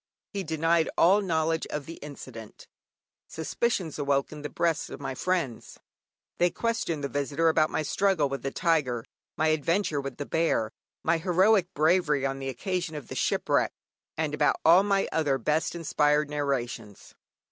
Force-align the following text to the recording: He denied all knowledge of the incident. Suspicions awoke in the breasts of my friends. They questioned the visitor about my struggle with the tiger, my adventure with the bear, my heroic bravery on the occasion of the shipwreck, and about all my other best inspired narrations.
He 0.33 0.43
denied 0.43 0.89
all 0.97 1.21
knowledge 1.21 1.67
of 1.67 1.85
the 1.85 1.97
incident. 1.97 2.65
Suspicions 3.27 3.99
awoke 3.99 4.31
in 4.31 4.41
the 4.41 4.49
breasts 4.49 4.89
of 4.89 4.99
my 4.99 5.13
friends. 5.13 5.79
They 6.39 6.49
questioned 6.49 7.03
the 7.03 7.07
visitor 7.07 7.49
about 7.49 7.69
my 7.69 7.83
struggle 7.83 8.27
with 8.27 8.41
the 8.41 8.49
tiger, 8.49 9.05
my 9.37 9.49
adventure 9.49 10.01
with 10.01 10.17
the 10.17 10.25
bear, 10.25 10.71
my 11.03 11.19
heroic 11.19 11.71
bravery 11.75 12.25
on 12.25 12.39
the 12.39 12.49
occasion 12.49 12.95
of 12.95 13.09
the 13.09 13.15
shipwreck, 13.15 13.73
and 14.17 14.33
about 14.33 14.59
all 14.65 14.81
my 14.81 15.07
other 15.11 15.37
best 15.37 15.75
inspired 15.75 16.31
narrations. 16.31 17.13